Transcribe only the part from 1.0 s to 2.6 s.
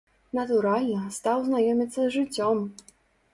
стаў знаёміцца з жыццём.